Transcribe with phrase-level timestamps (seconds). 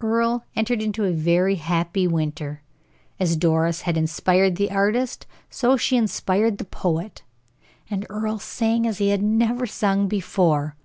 [0.00, 2.62] Earle entered into a very happy winter.
[3.20, 7.24] As Doris had inspired the artist so she inspired the poet;
[7.90, 10.76] and Earle sang as he had never sung before.